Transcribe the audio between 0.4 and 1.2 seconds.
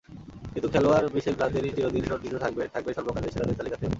কিন্তু খেলোয়াড়